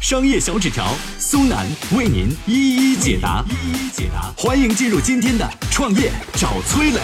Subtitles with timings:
[0.00, 4.32] 商业小纸条苏南为您一一解答，一一解答。
[4.34, 7.00] 欢迎进入今天的创业找崔磊。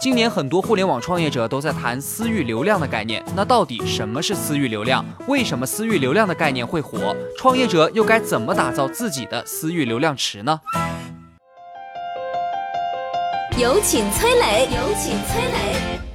[0.00, 5.04] 今年很多互联网创业者都在谈私域流量的概念，那到底什么是私域流量？
[5.28, 7.14] 为什么私域流量的概念会火？
[7.36, 10.58] 创业者又该怎么打造自己的私域流量池呢？
[13.58, 16.11] 有请崔磊，有请崔磊。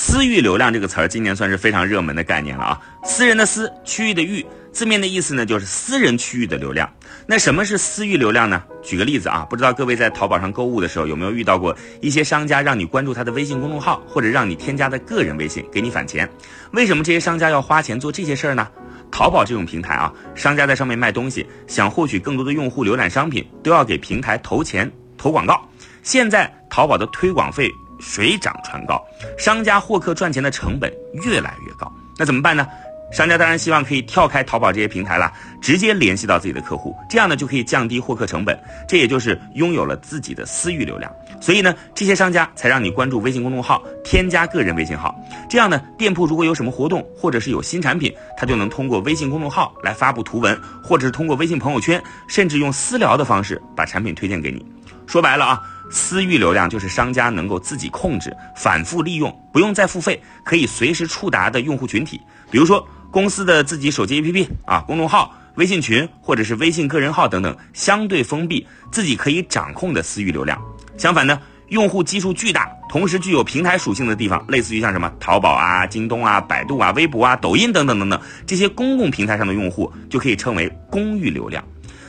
[0.00, 2.80] 私域流量这个词儿今年算是非常热门的概念了啊！
[3.02, 6.88] 私人的私，区域的域，字面的意思呢就是私人区域的流量。
[7.26, 8.62] 那什么是私域流量呢？
[8.80, 16.30] 举个例子啊，不知道各位在淘宝上购物的时候有没有遇到过一些商家让你关注他的微信公众号，或者让你添加的个人微信给你返钱？
[16.70, 18.68] 为什么这些商家要花钱做这些事儿呢？
[19.10, 25.68] 淘宝这种平台啊，商家在上面卖东西，想获取更多的用户浏览商品，都要给平台投钱投广告。
[26.04, 27.68] 现在淘宝的推广费。
[28.00, 29.02] 水涨船高，
[29.38, 30.92] 商家获客赚钱的成本
[31.24, 32.66] 越来越高，那怎么办呢？
[33.10, 35.32] 商家当然希望可以跳开淘宝这些平台了，
[35.62, 41.10] 直接联系到自己的客户，这样呢就可以降低获客成本，这也就是拥有了自己的私域流量。
[41.40, 45.18] 所以呢，这些商家才让你关注微信公众号，添加个人微信号，
[45.48, 54.62] 这样呢，店铺如果有什么活动或者是有新产品，他就能通过微信公众号来发布图文，或者是通过微信朋友圈，甚至用私聊的方式把产品推荐给你。
[55.06, 55.62] 说白了啊。
[55.90, 62.20] 私域流量就是商家能够自己控制、反复利用，不用再付费，可以随时触达的用户群体。
[62.50, 70.60] 比如说公司的自己手机 APP 啊、公众号、微信群或者是微信个人号等等，相对封闭、自己可以掌控的私域流量。
[70.96, 81.64] 相反呢，用户基数巨大，同时具有平台属性的地方，类似于像什么淘宝啊、京东啊、百度啊、微博啊、抖音等等等等这些公共平台上的用户，就可以称为公域流量。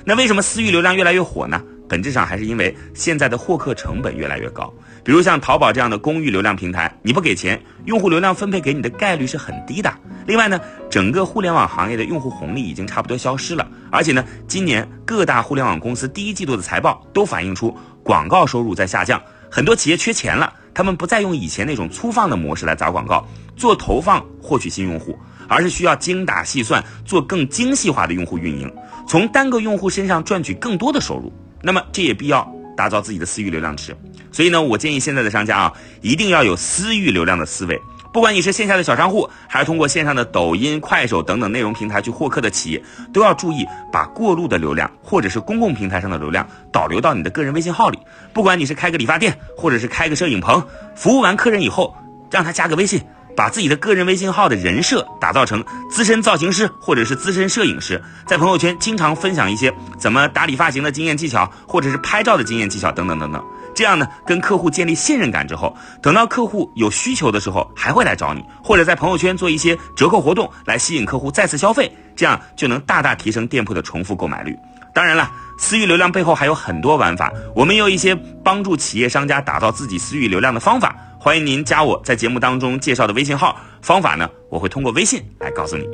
[0.06, 1.62] 那为什么私域流量越来越火呢？
[1.90, 4.72] 本质上还是因为现在的获客成本越来越高，
[5.04, 9.92] 比如像淘宝这样的公域流量平台，你不给钱，用户流量分配给你的概率是很低的。
[10.28, 10.62] 另外呢，
[10.92, 19.20] 整个互联网行业的用户红利已经差不多消失了，而且呢，今年各大互联网公司第一季度的财报都反映出广告收入在下降，
[19.50, 25.18] 很多企业缺钱了，他们不再用以前那种粗放的模式来砸广告做投放获取新用户，
[25.48, 28.72] 而是需要精打细算做更精细化的用户运营，
[29.08, 31.34] 从单个用户身上赚取更多的收入。
[31.62, 33.96] 那么这也必要打造自己的私域流量池，
[34.32, 37.80] 所以呢，我建议现在的商家啊，一定要有私域流量的思维。
[38.12, 42.82] 不管你是线下的小商户，还是通过线上的抖音、快手等等内容平台去获客的企业，
[43.14, 48.00] 都要注意把过路的流量或者是公共平台上的流量导流到你的个人微信号里。
[48.34, 50.66] 不管你是开个理发店，或者是开个摄影棚，
[50.96, 51.96] 服务完客人以后，
[52.32, 53.00] 让他加个微信。
[53.40, 63.42] 把自己的个人微信号的人设打造成资深造型师或者是资深摄影师，在朋友圈经常分享一些怎么打理发型的经验技巧，或者是拍照的经验技巧等等等等。
[63.74, 74.54] 这样呢，跟客户建立信任感之后，等到客户有需求的时候，还会来找你，或者在朋友圈做一些折扣活动来吸引客户再次消费，这样就能大大提升店铺的重复购买率。
[74.94, 78.14] 当然了，私域流量背后还有很多玩法，我们有一些
[78.44, 80.94] 帮助企业商家打造自己私域流量的方法。
[81.22, 85.86] 欢迎您加我在节目当中介绍的微信号，方法呢，我会通过微信来告诉你。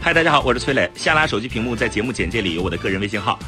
[0.00, 0.90] 嗨，大家好，我是崔磊。
[0.94, 3.38] 下拉手机屏幕，在节目简介里有我的个人微信号。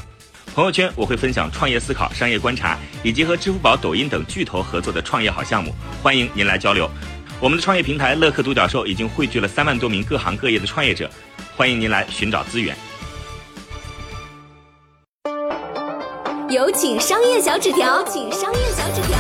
[0.54, 5.75] 朋友圈我会分享创业思考、商业观察，以及和支付宝、抖音等巨头合作的创业好项目。
[6.02, 6.87] 欢迎您来交流。
[7.41, 11.10] 我们的创业平台乐客独角兽已经汇聚了三万多名各行各业的创业者，
[11.56, 12.76] 欢迎您来寻找资源。
[16.50, 19.16] 有请商业小纸条，请商业小纸条。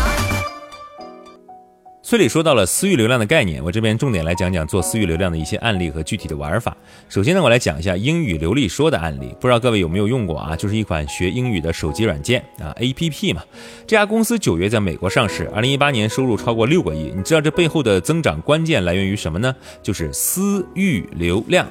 [2.02, 6.76] 崔磊说到了私域流量的概念，我这边重点来讲讲做私域流量的一些案例和具体的玩法。
[7.08, 10.56] 首先呢，我来讲一下英语流利说的案例，不知道各位有没有用过啊？
[10.56, 13.44] 就是一款学英语的手机软件啊，APP 嘛。
[13.86, 17.12] 这家公司九月在美国上市，二零一八年收入超过六个亿。
[17.14, 19.54] 你知道这背后的增长关键来源于什么呢？
[19.84, 21.64] 就是私域流量。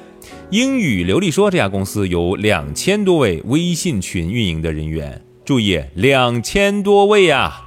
[0.48, 5.22] 英语流利说这家公司有两千多位微信群运营的人员。
[5.50, 7.66] 注意，两千多位啊！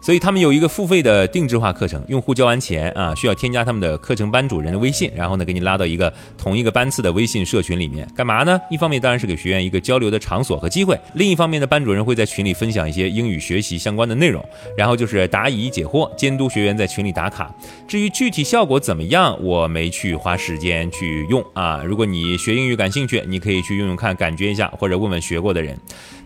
[0.00, 8.60] 所以他们有一个付费的定制化课程，用户交完钱啊，需要添加他们的课程班主任的微信，然后呢给你拉到一个同一个班次的微信社群里面，干嘛呢？
[8.70, 14.40] 一方面当然是给学员一个交流的场所和机会，另一方面呢，班主任会在群里分享一些英语学习相关的内容，
[14.76, 17.52] 然后就是答疑解惑，监督学员在群里打卡。
[17.88, 21.82] 至于具体效果怎么样，我没去花时间去用啊。
[21.84, 25.76] 如果你学英语感兴趣，你可以去用用看，感觉一下，或者问问学过的人。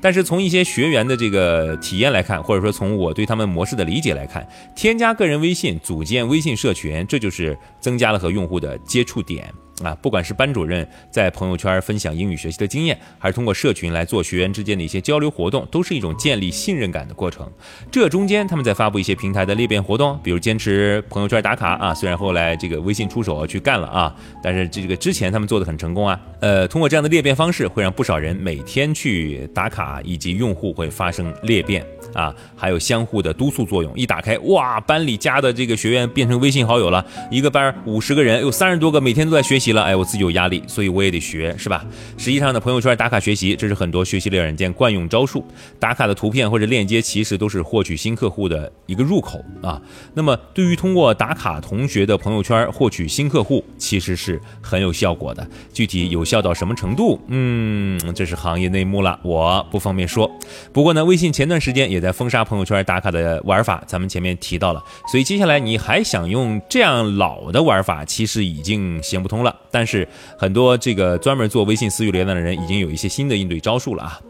[0.00, 9.52] 但是从一些学员的这个体验来看，或者说从我对他们模式的理解来看，添加个人微信，组建微信社群，这就是增加了和用户的接触点。
[9.82, 17.50] 啊，不管是班主任在朋友圈分享英语学习的经验，还是通过社群来做学员之间的一些交流活动，都是一种建立信任感的过程。
[17.90, 26.20] 这中间他们在发布一些平台的裂变活动，比如坚持朋友圈打卡啊，虽然后来这个微信出手去干了啊，但是这个之前他们做的很成功啊。
[26.40, 31.84] 呃，通过这样的裂变方式，会让不少人每天去打卡，以及用户会发生裂变。
[32.14, 33.92] 啊，还有相互的督促作用。
[33.96, 37.04] 一打开，哇，班里加的这个学员变成微信好友了。
[37.30, 39.82] 一个班五十个人，有三十多个每天都在学习了。
[39.82, 41.84] 哎，我自己有压力，所以我也得学，是吧？
[42.16, 45.44] 实际上呢，朋友圈打卡学习，这是很多学习类软件惯用招数。
[45.78, 49.80] 打卡的图片或者链接，其实都是获取新客户的一个入口啊。
[50.14, 55.46] 那么，对于通过打卡同学的朋友圈获取新客户，其实是很有效果的。
[55.72, 57.20] 具体有效到什么程度？
[57.28, 60.28] 嗯，这是行业内幕了，我不方便说。
[60.72, 61.99] 不过呢，微信前段时间也。
[62.00, 69.54] 在封杀朋友圈打卡的玩法，咱们前面提到了，所以接下来你还想用这样老的玩法，其实已经行不通了。
[69.70, 70.06] 但是
[70.38, 74.20] 很多这个专门做微信私域流量的人，已经有一些新的应对招数了啊。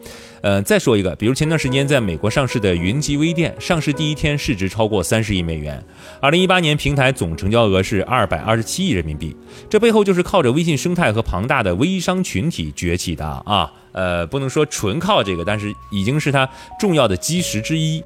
[0.43, 5.83] 呃，再说一个，比如前段时间在美国上市的云集微店，上市第一天市值超过三十亿美元，
[6.19, 9.37] 二零一八年平台总成交额是二百二十七亿人民币，
[9.69, 13.71] 这背后就是靠着微信生态和庞大的微商群体崛起的啊。
[13.93, 16.49] 呃，不能说纯靠这个，但是已经是它
[16.79, 18.03] 重要的基石之一。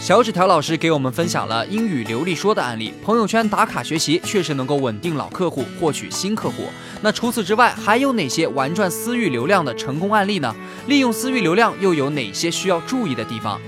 [0.00, 6.68] 小纸条老师给我们分享了英语流利说的案例，朋友圈打卡学习确实能够稳定老客户，获取新客户。
[7.02, 10.54] 那除此之外，还有哪些玩转私域流量的成功案例呢？
[10.86, 13.60] 利用私域流量又有哪些需要注意的地方？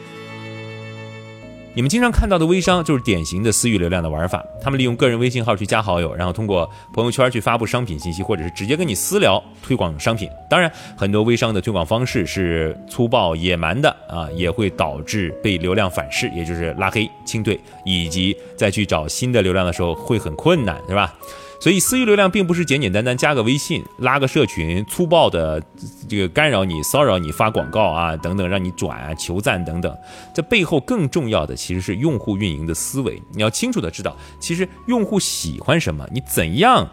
[1.73, 10.29] 你们经常看到的微商就是典型的私域流量的玩法，他们利用个人微信号去加好友，然后通过朋友圈去发布商品信息，或者是直接跟你私聊推广商品。
[10.49, 21.15] 当然，很多微商的推广方式是粗暴野蛮的啊，也会导致被流量反噬，也就是拉黑、清退，以及再去找新的流量的时候会很困难，是吧？
[21.61, 25.63] 所以私域流量并不是简简单单加个微信、拉个社群，粗暴的
[26.09, 29.95] 这个干扰你、骚扰你、发广告啊等等，让你转啊、求赞等等。
[30.35, 33.23] 这背后更重要的其实是用户运营的思维。
[33.35, 36.89] 你要清楚的知道，其实用户喜欢什么，你怎样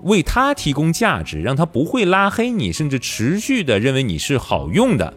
[0.00, 5.12] 为他提供价值，让他不会拉黑你，甚至持续的认为你是好用的，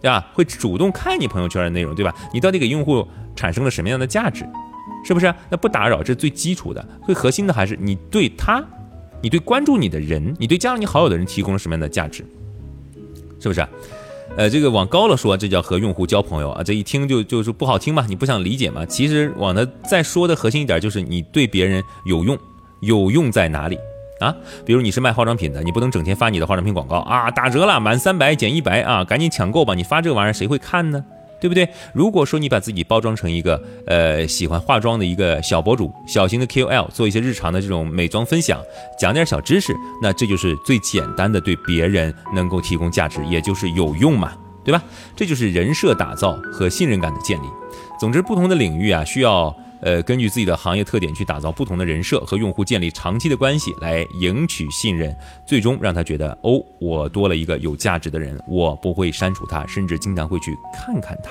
[0.00, 0.30] 对吧？
[0.32, 2.14] 会主动看你朋友圈的内容，对吧？
[2.32, 3.04] 你到底给用户
[3.34, 4.48] 产生了什么样的价值？
[5.04, 5.32] 是不是？
[5.50, 6.86] 那不打扰，这是最基础的。
[7.06, 8.62] 最核心的还是你对他，
[9.22, 12.24] 你对关注你的人，你对加了你好友的人提供了什么样的价值？
[13.40, 13.66] 是不是？
[14.36, 16.62] 呃，这个往高了说，这叫和用户交朋友啊。
[16.62, 18.84] 这一听就就是不好听嘛，你不想理解嘛？
[18.84, 22.38] 其实往的再说的核心一点，就是你对别人有用，
[22.80, 23.76] 有用在哪里
[24.20, 24.32] 啊？
[24.64, 29.74] 比如你是卖化妆品的，你不能整天发你的化妆品广告啊，打折了，满三百减一百啊，赶紧抢购吧！
[29.74, 31.04] 你发这玩意儿谁会看呢？
[31.40, 31.68] 对不对？
[31.92, 38.60] 如果说你把自己包装成一个呃喜欢化妆的一个小博主、小型的 KOL，做一些日常的这种美妆分享，
[38.98, 44.32] 讲点小知识，那这就是最简单的对别人能够提供价值，也就是有用嘛，
[44.64, 44.82] 对吧？
[45.16, 47.46] 这就是人设打造和信任感的建立。
[48.00, 49.54] 总之，不同的领域啊，需要。
[49.80, 55.14] 呃，根据自己的行业特点去打造不同的人设，和用户建立长期的关系，来赢取信任，
[55.46, 61.30] 最终让他觉得哦，我多了一个有价值的人，我不会删除他，甚至经常会去看看他。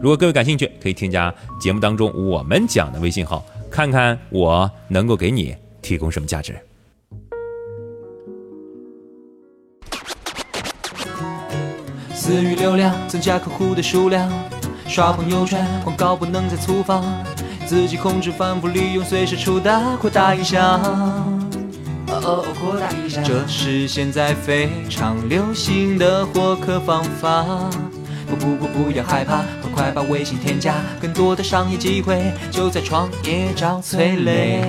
[0.00, 6.58] 如果各位感兴趣，可以添加节目当中我们讲的微信号，看看我能够给你提供什么价值。
[12.12, 14.30] 私域流量，增加客户的数量，
[14.86, 17.02] 刷朋友圈，广告不能再粗放。
[17.70, 20.60] 自己控制，反复利用，随时出大，扩大影响。
[20.82, 21.48] 哦
[22.08, 23.22] 哦，扩大影响。
[23.22, 27.70] 这是现在非常流行的获客方法。
[28.28, 34.64] 不不不，不要害怕，快快把微信添加，更多的商业机会就在创业找崔磊。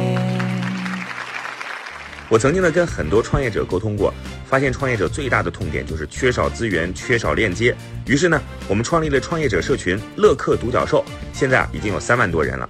[2.30, 4.14] 我曾经呢跟很多创业者沟通过，
[4.46, 7.76] 发现创业者最大的痛点就是缺少资源、缺少链接。
[8.06, 11.04] 于是呢，我们创立了创业者社群“乐客独角兽”，
[11.34, 12.70] 现在啊已经有三万多人了。